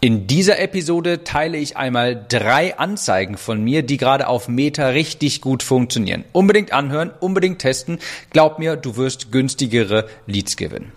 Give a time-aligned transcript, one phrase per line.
[0.00, 5.40] In dieser Episode teile ich einmal drei Anzeigen von mir, die gerade auf Meta richtig
[5.40, 6.24] gut funktionieren.
[6.30, 7.98] Unbedingt anhören, unbedingt testen.
[8.30, 10.92] Glaub mir, du wirst günstigere Leads gewinnen.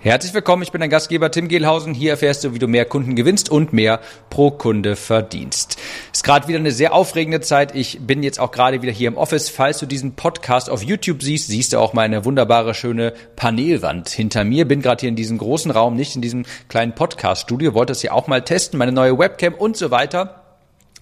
[0.00, 1.92] Herzlich willkommen, ich bin dein Gastgeber Tim Gehlhausen.
[1.92, 3.98] Hier erfährst du, wie du mehr Kunden gewinnst und mehr
[4.30, 5.76] pro Kunde verdienst.
[6.12, 7.74] Ist gerade wieder eine sehr aufregende Zeit.
[7.74, 9.48] Ich bin jetzt auch gerade wieder hier im Office.
[9.48, 14.44] Falls du diesen Podcast auf YouTube siehst, siehst du auch meine wunderbare, schöne Panelwand hinter
[14.44, 14.68] mir.
[14.68, 17.74] Bin gerade hier in diesem großen Raum, nicht in diesem kleinen Podcast-Studio.
[17.74, 20.37] Wollte das hier auch mal testen, meine neue Webcam und so weiter.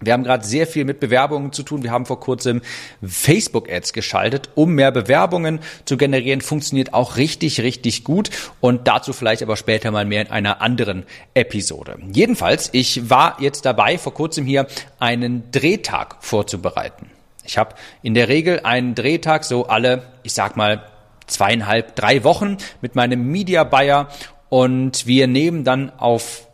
[0.01, 1.83] Wir haben gerade sehr viel mit Bewerbungen zu tun.
[1.83, 2.61] Wir haben vor kurzem
[3.03, 6.43] Facebook-Ads geschaltet, um mehr Bewerbungen zu generieren.
[6.43, 8.31] Funktioniert auch richtig, richtig gut.
[8.61, 11.05] Und dazu vielleicht aber später mal mehr in einer anderen
[11.35, 11.99] Episode.
[12.13, 14.67] Jedenfalls, ich war jetzt dabei, vor kurzem hier
[14.99, 17.11] einen Drehtag vorzubereiten.
[17.45, 20.83] Ich habe in der Regel einen Drehtag so alle, ich sag mal,
[21.27, 24.09] zweieinhalb, drei Wochen mit meinem Media Buyer
[24.49, 26.46] und wir nehmen dann auf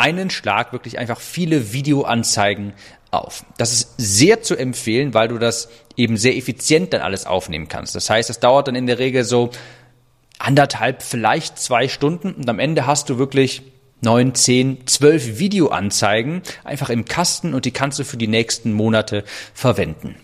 [0.00, 2.72] einen Schlag wirklich einfach viele Videoanzeigen
[3.10, 3.44] auf.
[3.58, 7.94] Das ist sehr zu empfehlen, weil du das eben sehr effizient dann alles aufnehmen kannst.
[7.94, 9.50] Das heißt, es dauert dann in der Regel so
[10.38, 13.62] anderthalb, vielleicht zwei Stunden und am Ende hast du wirklich
[14.00, 19.24] neun, zehn, zwölf Videoanzeigen einfach im Kasten und die kannst du für die nächsten Monate
[19.52, 20.16] verwenden.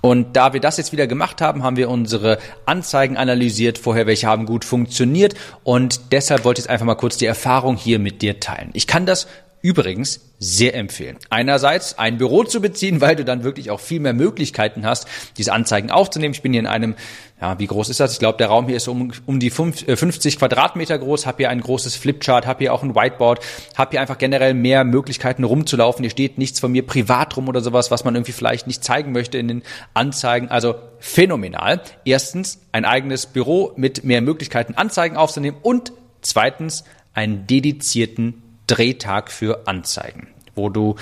[0.00, 4.26] Und da wir das jetzt wieder gemacht haben, haben wir unsere Anzeigen analysiert, vorher welche
[4.26, 8.22] haben gut funktioniert und deshalb wollte ich jetzt einfach mal kurz die Erfahrung hier mit
[8.22, 8.70] dir teilen.
[8.72, 9.26] Ich kann das
[9.66, 11.16] übrigens sehr empfehlen.
[11.28, 15.08] Einerseits ein Büro zu beziehen, weil du dann wirklich auch viel mehr Möglichkeiten hast,
[15.38, 16.34] diese Anzeigen aufzunehmen.
[16.34, 16.94] Ich bin hier in einem,
[17.40, 18.12] ja, wie groß ist das?
[18.12, 21.50] Ich glaube, der Raum hier ist um, um die 50 äh, Quadratmeter groß, habe hier
[21.50, 23.40] ein großes Flipchart, habe hier auch ein Whiteboard,
[23.74, 26.04] habe hier einfach generell mehr Möglichkeiten rumzulaufen.
[26.04, 29.10] Hier steht nichts von mir privat rum oder sowas, was man irgendwie vielleicht nicht zeigen
[29.10, 29.62] möchte in den
[29.94, 30.48] Anzeigen.
[30.48, 31.80] Also phänomenal.
[32.04, 39.66] Erstens ein eigenes Büro mit mehr Möglichkeiten, Anzeigen aufzunehmen und zweitens einen dedizierten Drehtag für
[39.66, 40.96] Anzeigen, wo du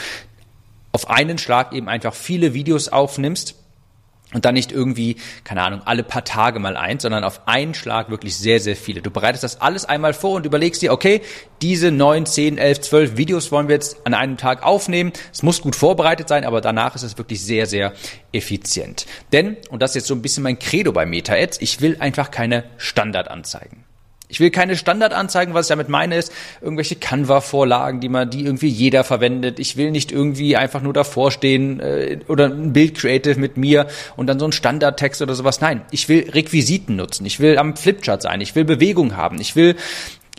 [0.93, 3.57] auf einen Schlag eben einfach viele Videos aufnimmst
[4.35, 8.11] und dann nicht irgendwie, keine Ahnung, alle paar Tage mal eins, sondern auf einen Schlag
[8.11, 9.01] wirklich sehr, sehr viele.
[9.01, 11.23] Du bereitest das alles einmal vor und überlegst dir, okay,
[11.63, 15.13] diese neun, zehn, elf, zwölf Videos wollen wir jetzt an einem Tag aufnehmen.
[15.33, 17.93] Es muss gut vorbereitet sein, aber danach ist es wirklich sehr, sehr
[18.33, 19.07] effizient.
[19.33, 22.31] Denn, und das ist jetzt so ein bisschen mein Credo bei Meta-Ads, ich will einfach
[22.31, 23.85] keine Standardanzeigen.
[24.35, 28.67] Ich will keine Standardanzeigen, was ich damit meine, ist irgendwelche Canva-Vorlagen, die man, die irgendwie
[28.67, 29.61] jeder verwendet.
[29.61, 33.87] Ich will nicht irgendwie einfach nur davor stehen äh, oder ein Bild Creative mit mir
[34.17, 35.61] und dann so ein Standardtext oder sowas.
[35.61, 37.25] Nein, ich will Requisiten nutzen.
[37.27, 38.41] Ich will am Flipchart sein.
[38.41, 39.41] Ich will Bewegung haben.
[39.41, 39.77] Ich will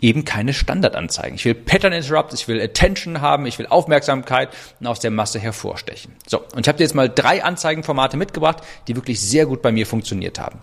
[0.02, 1.36] eben keine Standardanzeigen.
[1.36, 5.38] Ich will Pattern Interrupts, ich will Attention haben, ich will Aufmerksamkeit und aus der Masse
[5.38, 6.12] hervorstechen.
[6.26, 8.58] So, und ich habe dir jetzt mal drei Anzeigenformate mitgebracht,
[8.88, 10.60] die wirklich sehr gut bei mir funktioniert haben.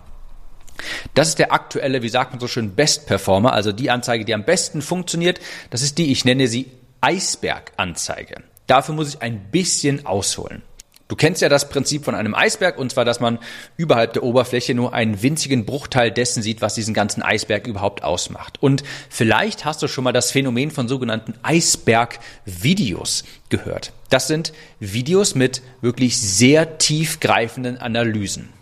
[1.14, 4.34] Das ist der aktuelle, wie sagt man so schön, Best Performer, also die Anzeige, die
[4.34, 5.40] am besten funktioniert.
[5.70, 6.70] Das ist die, ich nenne sie
[7.00, 8.42] Eisberganzeige.
[8.66, 10.62] Dafür muss ich ein bisschen ausholen.
[11.06, 13.38] Du kennst ja das Prinzip von einem Eisberg, und zwar, dass man
[13.76, 18.62] überhalb der Oberfläche nur einen winzigen Bruchteil dessen sieht, was diesen ganzen Eisberg überhaupt ausmacht.
[18.62, 23.92] Und vielleicht hast du schon mal das Phänomen von sogenannten Eisberg-Videos gehört.
[24.08, 28.53] Das sind Videos mit wirklich sehr tiefgreifenden Analysen.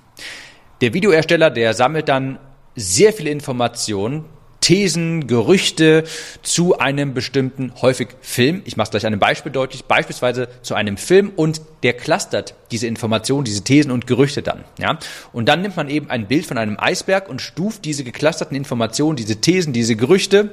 [0.83, 2.41] Der Videoersteller, der sammelt dann
[2.75, 4.25] sehr viele Informationen,
[4.61, 6.03] Thesen, Gerüchte
[6.43, 8.63] zu einem bestimmten, häufig Film.
[8.65, 12.55] Ich mache es gleich an einem Beispiel deutlich, beispielsweise zu einem Film und der clustert
[12.73, 14.65] diese Informationen, diese Thesen und Gerüchte dann.
[14.79, 14.99] Ja?
[15.33, 19.15] Und dann nimmt man eben ein Bild von einem Eisberg und stuft diese geclusterten Informationen,
[19.15, 20.51] diese Thesen, diese Gerüchte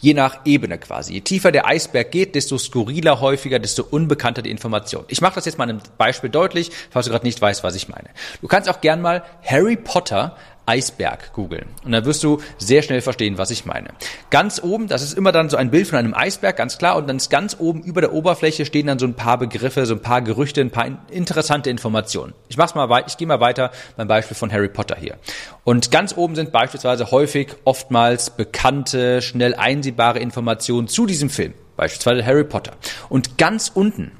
[0.00, 1.14] Je nach Ebene quasi.
[1.14, 5.04] Je tiefer der Eisberg geht, desto skurriler, häufiger, desto unbekannter die Information.
[5.08, 7.88] Ich mache das jetzt mal einem Beispiel deutlich, falls du gerade nicht weißt, was ich
[7.88, 8.10] meine.
[8.40, 10.36] Du kannst auch gern mal Harry Potter
[10.66, 11.66] Eisberg googeln.
[11.84, 13.90] Und dann wirst du sehr schnell verstehen, was ich meine.
[14.30, 16.96] Ganz oben, das ist immer dann so ein Bild von einem Eisberg, ganz klar.
[16.96, 19.94] Und dann ist ganz oben über der Oberfläche stehen dann so ein paar Begriffe, so
[19.94, 22.34] ein paar Gerüchte, ein paar interessante Informationen.
[22.48, 25.16] Ich mach's mal weiter, ich gehe mal weiter beim Beispiel von Harry Potter hier.
[25.64, 31.54] Und ganz oben sind beispielsweise häufig oftmals bekannte, schnell einsehbare Informationen zu diesem Film.
[31.76, 32.72] Beispielsweise Harry Potter.
[33.08, 34.12] Und ganz unten,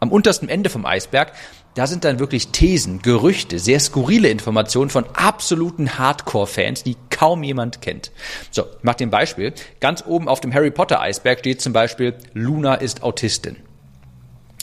[0.00, 1.32] am untersten Ende vom Eisberg,
[1.74, 7.80] da sind dann wirklich Thesen, Gerüchte, sehr skurrile Informationen von absoluten Hardcore-Fans, die kaum jemand
[7.80, 8.10] kennt.
[8.50, 9.54] So, ich mach dir ein Beispiel.
[9.80, 13.56] Ganz oben auf dem Harry Potter Eisberg steht zum Beispiel, Luna ist Autistin.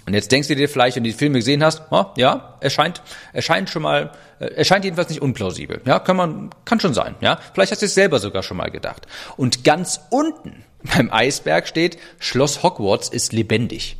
[0.05, 2.69] Und jetzt denkst du dir vielleicht, wenn du die Filme gesehen hast, oh, ja, er
[2.71, 5.81] scheint, er scheint schon mal, äh, er scheint jedenfalls nicht unplausibel.
[5.85, 7.15] Ja, kann man, kann schon sein.
[7.21, 9.05] Ja, vielleicht hast du es selber sogar schon mal gedacht.
[9.37, 13.97] Und ganz unten beim Eisberg steht, Schloss Hogwarts ist lebendig.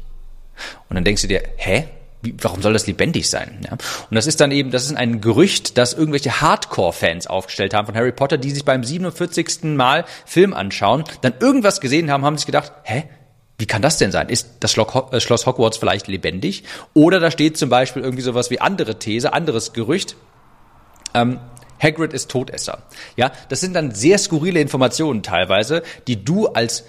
[0.89, 1.87] Und dann denkst du dir, hä?
[2.21, 3.59] Wie, warum soll das lebendig sein?
[3.63, 3.73] Ja?
[3.73, 7.95] Und das ist dann eben, das ist ein Gerücht, das irgendwelche Hardcore-Fans aufgestellt haben von
[7.95, 9.63] Harry Potter, die sich beim 47.
[9.75, 13.05] Mal Film anschauen, dann irgendwas gesehen haben, haben sich gedacht, hä?
[13.57, 14.29] Wie kann das denn sein?
[14.29, 16.63] Ist das äh, Schloss Hogwarts vielleicht lebendig?
[16.93, 20.15] Oder da steht zum Beispiel irgendwie sowas wie andere These, anderes Gerücht.
[21.13, 21.39] Ähm,
[21.81, 22.83] Hagrid ist Todesser.
[23.17, 26.85] Ja, das sind dann sehr skurrile Informationen teilweise, die du als,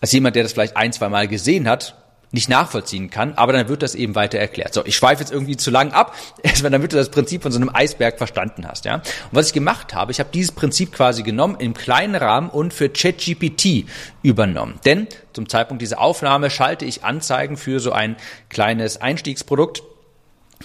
[0.00, 1.99] als jemand, der das vielleicht ein, zwei Mal gesehen hat,
[2.32, 4.72] nicht nachvollziehen kann, aber dann wird das eben weiter erklärt.
[4.72, 7.58] So, ich schweife jetzt irgendwie zu lang ab, erstmal damit du das Prinzip von so
[7.58, 8.96] einem Eisberg verstanden hast, ja.
[8.96, 12.72] Und was ich gemacht habe, ich habe dieses Prinzip quasi genommen, im kleinen Rahmen und
[12.72, 13.86] für ChatGPT
[14.22, 14.78] übernommen.
[14.84, 18.16] Denn zum Zeitpunkt dieser Aufnahme schalte ich Anzeigen für so ein
[18.48, 19.82] kleines Einstiegsprodukt,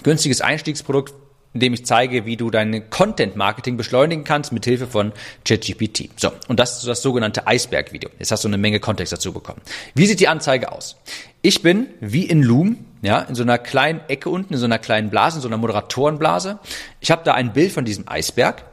[0.02, 1.14] günstiges Einstiegsprodukt
[1.56, 5.12] indem ich zeige, wie du dein Content-Marketing beschleunigen kannst mit Hilfe von
[5.46, 6.10] ChatGPT.
[6.16, 8.10] So, und das ist das sogenannte Eisberg-Video.
[8.18, 9.62] Jetzt hast du eine Menge Kontext dazu bekommen.
[9.94, 10.96] Wie sieht die Anzeige aus?
[11.40, 14.78] Ich bin wie in Loom, ja, in so einer kleinen Ecke unten, in so einer
[14.78, 16.58] kleinen Blase, in so einer Moderatorenblase.
[17.00, 18.64] Ich habe da ein Bild von diesem Eisberg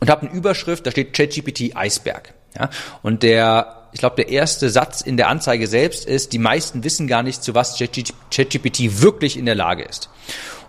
[0.00, 2.32] und habe eine Überschrift, da steht ChatGPT Eisberg.
[2.58, 2.70] Ja,
[3.02, 7.06] und der ich glaube, der erste Satz in der Anzeige selbst ist, die meisten wissen
[7.06, 10.10] gar nicht, zu was ChatGPT wirklich in der Lage ist.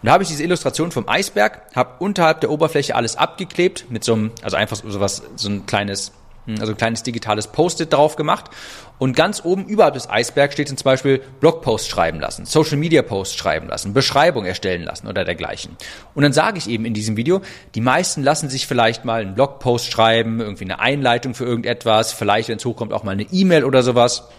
[0.01, 4.03] Und da habe ich diese Illustration vom Eisberg, habe unterhalb der Oberfläche alles abgeklebt mit
[4.03, 6.11] so einem, also einfach so was, so ein kleines,
[6.59, 8.49] also ein kleines digitales Post-it drauf gemacht.
[8.97, 13.37] Und ganz oben überhalb des Eisbergs steht zum Beispiel Blogpost schreiben lassen, Social Media Post
[13.37, 15.75] schreiben lassen, Beschreibung erstellen lassen oder dergleichen.
[16.13, 17.41] Und dann sage ich eben in diesem Video,
[17.75, 22.47] die meisten lassen sich vielleicht mal einen Blogpost schreiben, irgendwie eine Einleitung für irgendetwas, vielleicht,
[22.47, 24.29] wenn es hochkommt, auch mal eine E-Mail oder sowas.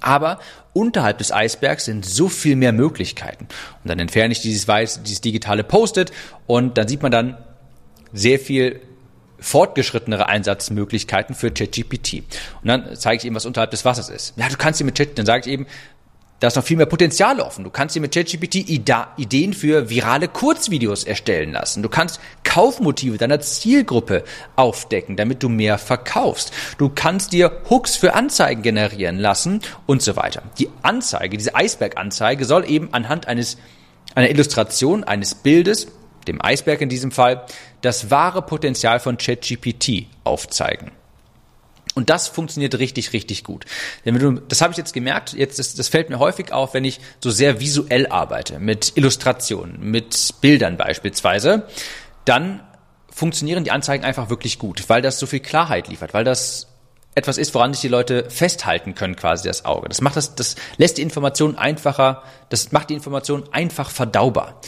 [0.00, 0.40] Aber
[0.72, 3.46] unterhalb des Eisbergs sind so viel mehr Möglichkeiten.
[3.82, 6.12] Und dann entferne ich dieses weiß, dieses digitale Post-it
[6.46, 7.38] und dann sieht man dann
[8.12, 8.80] sehr viel
[9.38, 12.22] fortgeschrittenere Einsatzmöglichkeiten für ChatGPT.
[12.62, 14.34] Und dann zeige ich eben, was unterhalb des Wassers ist.
[14.36, 15.66] Ja, du kannst dir mit Chat, dann sage ich eben,
[16.40, 17.64] da ist noch viel mehr Potenzial offen.
[17.64, 21.82] Du kannst dir mit ChatGPT Ideen für virale Kurzvideos erstellen lassen.
[21.82, 24.22] Du kannst Kaufmotive deiner Zielgruppe
[24.54, 26.52] aufdecken, damit du mehr verkaufst.
[26.76, 30.42] Du kannst dir Hooks für Anzeigen generieren lassen und so weiter.
[30.58, 33.56] Die Anzeige, diese Eisberganzeige soll eben anhand eines,
[34.14, 35.86] einer Illustration eines Bildes,
[36.28, 37.44] dem Eisberg in diesem Fall,
[37.80, 40.92] das wahre Potenzial von ChatGPT aufzeigen.
[41.94, 43.64] Und das funktioniert richtig, richtig gut.
[44.04, 46.74] Denn wenn du, das habe ich jetzt gemerkt, jetzt das, das fällt mir häufig auf,
[46.74, 51.66] wenn ich so sehr visuell arbeite, mit Illustrationen, mit Bildern beispielsweise,
[52.26, 52.60] dann
[53.10, 56.68] funktionieren die Anzeigen einfach wirklich gut, weil das so viel Klarheit liefert, weil das
[57.14, 59.88] etwas ist, woran sich die Leute festhalten können, quasi das Auge.
[59.88, 64.60] Das macht das, das lässt die Information einfacher, das macht die Information einfach verdaubar.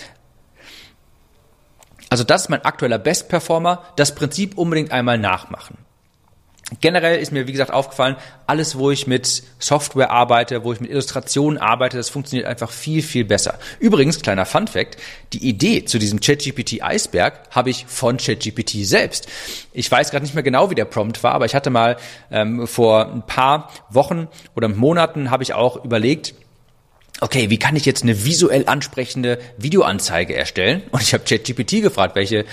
[2.11, 3.85] Also das ist mein aktueller Best Performer.
[3.97, 5.79] Das Prinzip unbedingt einmal nachmachen.
[6.81, 8.17] Generell ist mir, wie gesagt, aufgefallen,
[8.47, 13.03] alles, wo ich mit Software arbeite, wo ich mit Illustrationen arbeite, das funktioniert einfach viel,
[13.03, 13.59] viel besser.
[13.79, 14.99] Übrigens, kleiner Fun Fact,
[15.33, 19.29] die Idee zu diesem ChatGPT Eisberg habe ich von ChatGPT selbst.
[19.73, 21.97] Ich weiß gerade nicht mehr genau, wie der Prompt war, aber ich hatte mal
[22.31, 26.35] ähm, vor ein paar Wochen oder Monaten habe ich auch überlegt,
[27.21, 30.83] okay, wie kann ich jetzt eine visuell ansprechende Videoanzeige erstellen?
[30.91, 32.45] Und ich habe ChatGPT gefragt, welche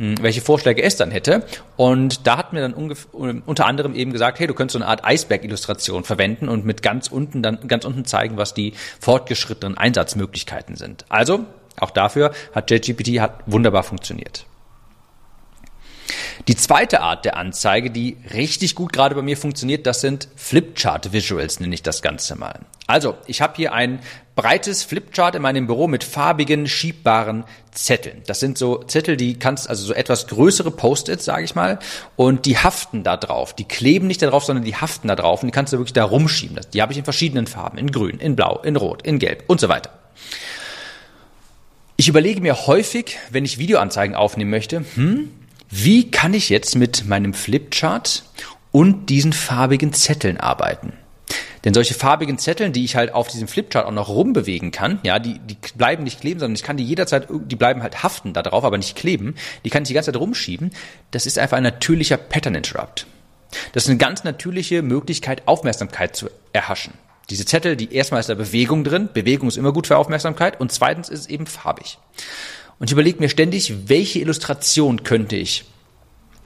[0.00, 1.44] hm, welche Vorschläge es dann hätte.
[1.76, 5.04] Und da hat mir dann unter anderem eben gesagt, hey, du könntest so eine Art
[5.04, 11.04] Eisberg-Illustration verwenden und mit ganz unten dann ganz unten zeigen, was die fortgeschrittenen Einsatzmöglichkeiten sind.
[11.10, 11.44] Also
[11.78, 14.46] auch dafür hat JetGPT hat wunderbar funktioniert.
[16.48, 21.12] Die zweite Art der Anzeige, die richtig gut gerade bei mir funktioniert, das sind Flipchart
[21.12, 22.60] Visuals, nenne ich das Ganze mal.
[22.86, 24.00] Also, ich habe hier ein
[24.34, 28.22] breites Flipchart in meinem Büro mit farbigen, schiebbaren Zetteln.
[28.26, 31.78] Das sind so Zettel, die kannst, also so etwas größere Post-its, sage ich mal,
[32.16, 33.54] und die haften da drauf.
[33.54, 35.92] Die kleben nicht da drauf, sondern die haften da drauf und die kannst du wirklich
[35.92, 36.58] da rumschieben.
[36.72, 39.60] Die habe ich in verschiedenen Farben, in grün, in blau, in rot, in gelb und
[39.60, 39.90] so weiter.
[41.96, 45.30] Ich überlege mir häufig, wenn ich Videoanzeigen aufnehmen möchte, hm,
[45.70, 48.24] wie kann ich jetzt mit meinem Flipchart
[48.72, 50.92] und diesen farbigen Zetteln arbeiten?
[51.64, 55.18] Denn solche farbigen Zetteln, die ich halt auf diesem Flipchart auch noch rumbewegen kann, ja,
[55.18, 58.42] die, die bleiben nicht kleben, sondern ich kann die jederzeit, die bleiben halt haften da
[58.42, 59.34] drauf, aber nicht kleben.
[59.64, 60.70] Die kann ich die ganze Zeit rumschieben.
[61.10, 63.06] Das ist einfach ein natürlicher Pattern Interrupt.
[63.72, 66.94] Das ist eine ganz natürliche Möglichkeit, Aufmerksamkeit zu erhaschen.
[67.28, 69.08] Diese Zettel, die erstmal ist da Bewegung drin.
[69.12, 70.60] Bewegung ist immer gut für Aufmerksamkeit.
[70.60, 71.98] Und zweitens ist es eben farbig.
[72.80, 75.64] Und ich überlege mir ständig, welche Illustration könnte ich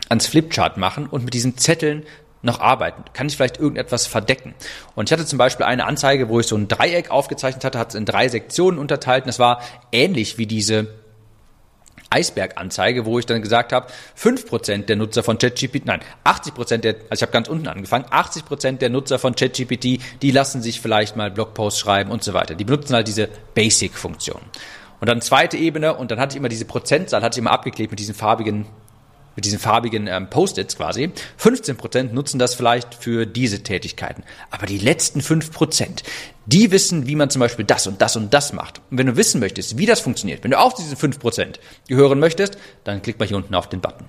[0.09, 2.03] ans Flipchart machen und mit diesen Zetteln
[2.43, 3.05] noch arbeiten?
[3.13, 4.53] Kann ich vielleicht irgendetwas verdecken?
[4.97, 7.91] Und ich hatte zum Beispiel eine Anzeige, wo ich so ein Dreieck aufgezeichnet hatte, hat
[7.91, 9.25] es in drei Sektionen unterteilt.
[9.25, 9.63] Und das war
[9.93, 10.89] ähnlich wie diese
[12.11, 13.87] Eisberganzeige, wo ich dann gesagt habe,
[14.19, 18.79] 5% der Nutzer von ChatGPT, nein, 80% der, also ich habe ganz unten angefangen, 80%
[18.79, 22.57] der Nutzer von ChatGPT, die lassen sich vielleicht mal Blogposts schreiben und so weiter.
[22.57, 24.43] Die benutzen halt diese Basic-Funktion.
[25.05, 27.91] Und dann zweite Ebene und dann hatte ich immer diese Prozentzahl, hatte ich immer abgeklebt
[27.93, 28.65] mit diesen farbigen
[29.37, 31.11] mit diesen farbigen ähm, Post-its quasi.
[31.39, 34.25] 15% nutzen das vielleicht für diese Tätigkeiten.
[34.51, 36.05] Aber die letzten 5%,
[36.47, 38.81] die wissen, wie man zum Beispiel das und das und das macht.
[38.91, 41.57] Und wenn du wissen möchtest, wie das funktioniert, wenn du auf diese 5%
[41.87, 44.07] gehören möchtest, dann klick mal hier unten auf den Button.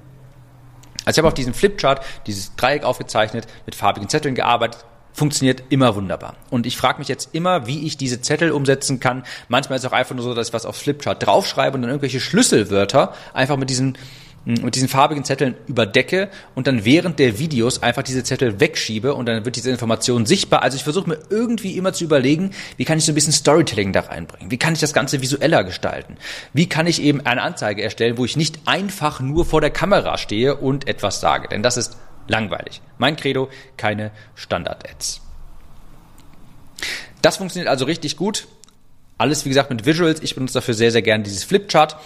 [1.04, 4.86] Also ich habe auf diesem Flipchart dieses Dreieck aufgezeichnet, mit farbigen Zetteln gearbeitet,
[5.16, 6.36] funktioniert immer wunderbar.
[6.50, 9.24] Und ich frage mich jetzt immer, wie ich diese Zettel umsetzen kann.
[9.48, 11.90] Manchmal ist es auch einfach nur so, dass ich was auf Flipchart draufschreibe und dann
[11.90, 13.98] irgendwelche Schlüsselwörter einfach mit diesen
[14.46, 19.26] mit diesen farbigen Zetteln überdecke und dann während der Videos einfach diese Zettel wegschiebe und
[19.26, 20.62] dann wird diese Information sichtbar.
[20.62, 23.92] Also ich versuche mir irgendwie immer zu überlegen, wie kann ich so ein bisschen Storytelling
[23.92, 24.52] da reinbringen?
[24.52, 26.18] Wie kann ich das Ganze visueller gestalten?
[26.54, 30.20] Wie kann ich eben eine Anzeige erstellen, wo ich nicht einfach nur vor der Kamera
[30.20, 31.48] stehe und etwas sage?
[31.48, 32.82] Denn das ist langweilig.
[32.98, 35.22] Mein Credo, keine Standard-Ads.
[37.22, 38.48] Das funktioniert also richtig gut.
[39.17, 40.22] Alles, wie gesagt, mit Visuals.
[40.22, 41.98] Ich benutze dafür sehr, sehr gerne dieses Flipchart.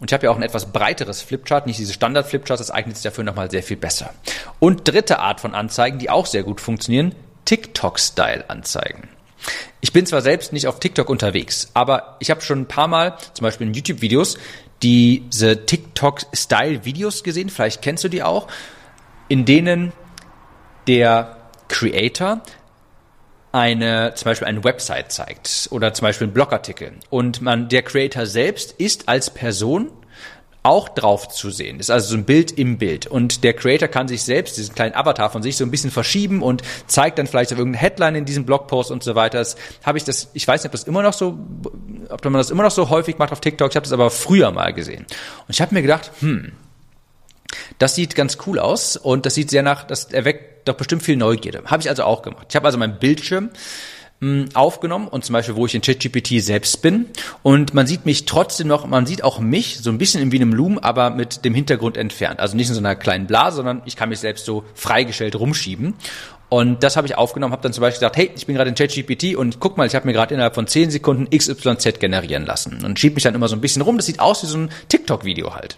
[0.00, 3.02] Und ich habe ja auch ein etwas breiteres Flipchart, nicht diese Standard-Flipcharts, das eignet sich
[3.02, 4.14] dafür nochmal sehr viel besser.
[4.60, 7.14] Und dritte Art von Anzeigen, die auch sehr gut funktionieren,
[7.46, 9.08] TikTok-Style-Anzeigen.
[9.80, 13.16] Ich bin zwar selbst nicht auf TikTok unterwegs, aber ich habe schon ein paar Mal,
[13.34, 14.38] zum Beispiel in YouTube-Videos,
[14.82, 18.48] diese TikTok-Style-Videos gesehen, vielleicht kennst du die auch,
[19.28, 19.92] in denen
[20.86, 21.36] der
[21.68, 22.40] Creator
[23.52, 28.26] eine, zum Beispiel eine Website zeigt oder zum Beispiel einen Blogartikel und man, der Creator
[28.26, 29.90] selbst ist als Person
[30.62, 31.80] auch drauf zu sehen.
[31.80, 33.06] Ist also so ein Bild im Bild.
[33.06, 36.42] Und der Creator kann sich selbst, diesen kleinen Avatar von sich, so ein bisschen verschieben
[36.42, 39.38] und zeigt dann vielleicht auf irgendeine Headline in diesem Blogpost und so weiter.
[39.38, 41.38] Das habe ich das, ich weiß nicht, ob das immer noch so,
[42.10, 43.70] ob man das immer noch so häufig macht auf TikTok.
[43.70, 45.06] Ich habe das aber früher mal gesehen.
[45.46, 46.52] Und ich habe mir gedacht, hm,
[47.78, 51.16] das sieht ganz cool aus und das sieht sehr nach, das erweckt doch bestimmt viel
[51.16, 51.62] Neugierde.
[51.66, 52.46] Habe ich also auch gemacht.
[52.50, 53.50] Ich habe also meinen Bildschirm
[54.20, 57.06] mh, hm, aufgenommen und zum Beispiel, wo ich in ChatGPT selbst bin.
[57.42, 60.52] Und man sieht mich trotzdem noch, man sieht auch mich so ein bisschen wie einem
[60.52, 62.40] Loom, aber mit dem Hintergrund entfernt.
[62.40, 65.94] Also nicht in so einer kleinen Blase, sondern ich kann mich selbst so freigestellt rumschieben.
[66.50, 68.74] Und das habe ich aufgenommen, habe dann zum Beispiel gesagt, hey, ich bin gerade in
[68.74, 72.84] ChatGPT und guck mal, ich habe mir gerade innerhalb von 10 Sekunden XYZ generieren lassen.
[72.84, 73.96] Und schieb mich dann immer so ein bisschen rum.
[73.96, 75.76] Das sieht aus wie so ein TikTok-Video halt.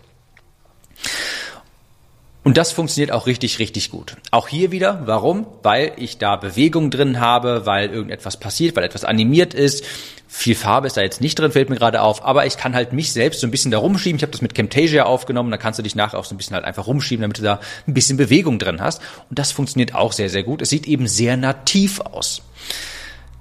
[2.43, 4.17] Und das funktioniert auch richtig, richtig gut.
[4.31, 5.47] Auch hier wieder, warum?
[5.63, 9.85] Weil ich da Bewegung drin habe, weil irgendetwas passiert, weil etwas animiert ist.
[10.27, 12.95] Viel Farbe ist da jetzt nicht drin, fällt mir gerade auf, aber ich kann halt
[12.95, 14.17] mich selbst so ein bisschen da rumschieben.
[14.17, 16.55] Ich habe das mit Camtasia aufgenommen, da kannst du dich nachher auch so ein bisschen
[16.55, 19.03] halt einfach rumschieben, damit du da ein bisschen Bewegung drin hast.
[19.29, 20.63] Und das funktioniert auch sehr, sehr gut.
[20.63, 22.43] Es sieht eben sehr nativ aus.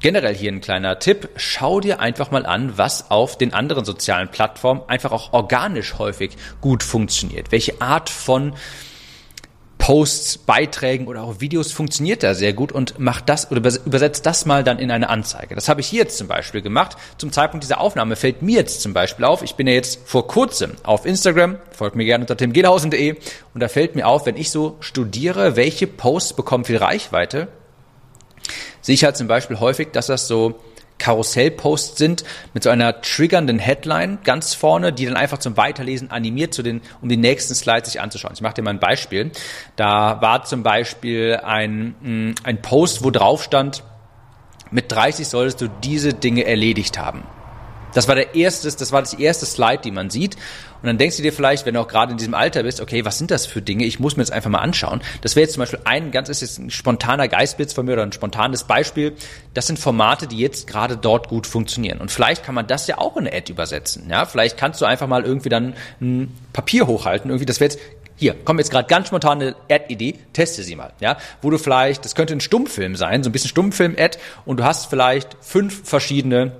[0.01, 1.29] Generell hier ein kleiner Tipp.
[1.35, 6.31] Schau dir einfach mal an, was auf den anderen sozialen Plattformen einfach auch organisch häufig
[6.59, 7.51] gut funktioniert.
[7.51, 8.53] Welche Art von
[9.79, 14.45] Posts, Beiträgen oder auch Videos funktioniert da sehr gut und macht das oder übersetzt das
[14.45, 15.55] mal dann in eine Anzeige.
[15.55, 16.97] Das habe ich hier jetzt zum Beispiel gemacht.
[17.17, 20.27] Zum Zeitpunkt dieser Aufnahme fällt mir jetzt zum Beispiel auf, ich bin ja jetzt vor
[20.27, 23.15] kurzem auf Instagram, folgt mir gerne unter timgelhausen.de
[23.53, 27.47] und da fällt mir auf, wenn ich so studiere, welche Posts bekommen viel Reichweite,
[28.81, 30.59] sehe ich halt zum Beispiel häufig, dass das so
[30.99, 36.53] Karussellposts sind mit so einer triggernden Headline ganz vorne, die dann einfach zum Weiterlesen animiert,
[36.53, 38.33] zu den, um die nächsten Slides sich anzuschauen.
[38.35, 39.31] Ich mache dir mal ein Beispiel.
[39.75, 43.83] Da war zum Beispiel ein, mm, ein Post, wo drauf stand,
[44.71, 47.23] mit 30 solltest du diese Dinge erledigt haben.
[47.93, 50.35] Das war der erste, das war das erste Slide, die man sieht.
[50.81, 53.03] Und dann denkst du dir vielleicht, wenn du auch gerade in diesem Alter bist, okay,
[53.03, 53.83] was sind das für Dinge?
[53.85, 55.01] Ich muss mir das einfach mal anschauen.
[55.21, 58.03] Das wäre jetzt zum Beispiel ein ganz, ist jetzt ein spontaner Geistblitz von mir oder
[58.03, 59.13] ein spontanes Beispiel.
[59.53, 61.99] Das sind Formate, die jetzt gerade dort gut funktionieren.
[61.99, 64.09] Und vielleicht kann man das ja auch in eine Ad übersetzen.
[64.09, 67.29] Ja, vielleicht kannst du einfach mal irgendwie dann ein Papier hochhalten.
[67.29, 67.79] Irgendwie, das wäre jetzt
[68.15, 72.15] hier, kommt jetzt gerade ganz spontane Ad-Idee, teste sie mal, ja, wo du vielleicht, das
[72.15, 76.51] könnte ein Stummfilm sein, so ein bisschen Stummfilm-Ad und du hast vielleicht fünf verschiedene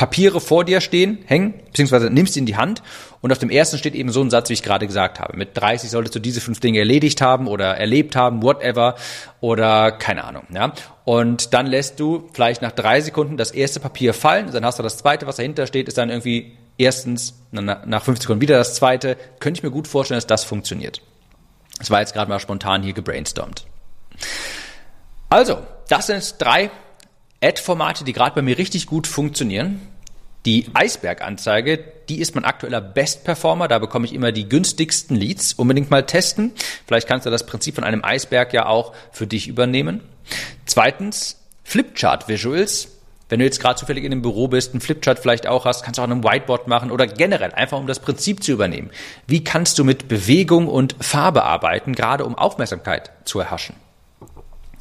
[0.00, 2.82] Papiere vor dir stehen, hängen, beziehungsweise nimmst sie in die Hand
[3.20, 5.36] und auf dem ersten steht eben so ein Satz, wie ich gerade gesagt habe.
[5.36, 8.94] Mit 30 solltest du diese fünf Dinge erledigt haben oder erlebt haben, whatever,
[9.42, 10.72] oder keine Ahnung, ja.
[11.04, 14.82] Und dann lässt du vielleicht nach drei Sekunden das erste Papier fallen, dann hast du
[14.82, 19.18] das zweite, was dahinter steht, ist dann irgendwie erstens, nach fünf Sekunden wieder das zweite.
[19.38, 21.02] Könnte ich mir gut vorstellen, dass das funktioniert.
[21.78, 23.66] Das war jetzt gerade mal spontan hier gebrainstormt.
[25.28, 25.58] Also,
[25.90, 26.70] das sind drei
[27.42, 29.80] Ad-Formate, die gerade bei mir richtig gut funktionieren.
[30.46, 33.68] Die Eisberganzeige, die ist mein aktueller Best-Performer.
[33.68, 35.52] Da bekomme ich immer die günstigsten Leads.
[35.52, 36.52] Unbedingt mal testen.
[36.86, 40.00] Vielleicht kannst du das Prinzip von einem Eisberg ja auch für dich übernehmen.
[40.64, 42.88] Zweitens, Flipchart Visuals.
[43.28, 45.98] Wenn du jetzt gerade zufällig in einem Büro bist, einen Flipchart vielleicht auch hast, kannst
[45.98, 48.90] du auch an einem Whiteboard machen oder generell einfach um das Prinzip zu übernehmen.
[49.28, 53.76] Wie kannst du mit Bewegung und Farbe arbeiten, gerade um Aufmerksamkeit zu erhaschen?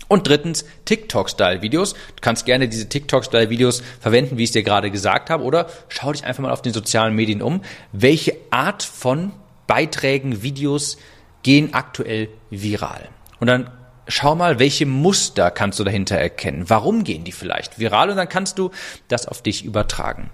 [0.09, 1.93] Und drittens, TikTok-Style-Videos.
[1.93, 6.11] Du kannst gerne diese TikTok-Style-Videos verwenden, wie ich es dir gerade gesagt habe, oder schau
[6.11, 7.61] dich einfach mal auf den sozialen Medien um.
[7.93, 9.31] Welche Art von
[9.67, 10.97] Beiträgen, Videos
[11.43, 13.07] gehen aktuell viral?
[13.39, 13.69] Und dann
[14.07, 16.67] schau mal, welche Muster kannst du dahinter erkennen?
[16.69, 18.09] Warum gehen die vielleicht viral?
[18.09, 18.71] Und dann kannst du
[19.07, 20.31] das auf dich übertragen.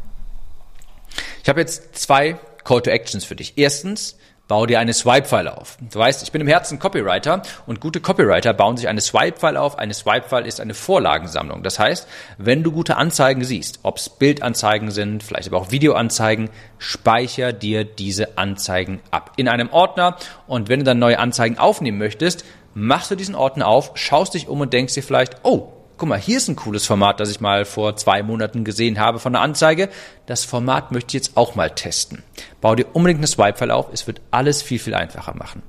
[1.43, 3.57] Ich habe jetzt zwei Call to Actions für dich.
[3.57, 4.17] Erstens,
[4.47, 5.77] Bau dir eine Swipe-File auf.
[5.79, 9.79] Du weißt, ich bin im Herzen Copywriter und gute Copywriter bauen sich eine Swipe-File auf.
[9.79, 11.63] Eine Swipe-File ist eine Vorlagensammlung.
[11.63, 16.51] Das heißt, wenn du gute Anzeigen siehst, ob es Bildanzeigen sind, vielleicht aber auch Videoanzeigen,
[16.77, 21.97] speicher dir diese Anzeigen ab in einem Ordner und wenn du dann neue Anzeigen aufnehmen
[21.97, 26.09] möchtest, machst du diesen Ordner auf, schaust dich um und denkst dir vielleicht, oh, guck
[26.09, 29.33] mal, hier ist ein cooles Format, das ich mal vor zwei Monaten gesehen habe von
[29.33, 29.89] der Anzeige.
[30.25, 32.23] Das Format möchte ich jetzt auch mal testen.
[32.61, 33.87] Bau dir unbedingt eine Swipe-File auf.
[33.93, 35.63] Es wird alles viel, viel einfacher machen.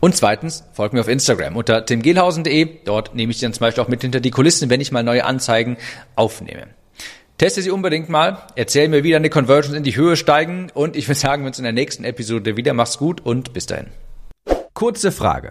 [0.00, 2.84] Und zweitens, folg mir auf Instagram unter timgehlhausen.de.
[2.84, 5.24] Dort nehme ich dann zum Beispiel auch mit hinter die Kulissen, wenn ich mal neue
[5.24, 5.76] Anzeigen
[6.14, 6.68] aufnehme.
[7.36, 8.38] Teste sie unbedingt mal.
[8.56, 10.70] Erzähl mir, wie deine Conversions in die Höhe steigen.
[10.72, 12.74] Und ich würde sagen, wir uns in der nächsten Episode wieder.
[12.74, 13.86] Mach's gut und bis dahin.
[14.74, 15.50] Kurze Frage.